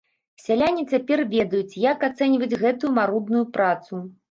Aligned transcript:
Сяляне 0.43 0.85
цяпер 0.93 1.21
ведаюць, 1.35 1.77
як 1.91 2.07
ацэньваць 2.09 2.59
гэтую 2.65 2.93
марудную 2.99 3.45
працу. 3.61 4.05